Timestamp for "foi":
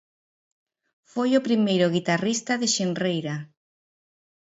1.13-1.29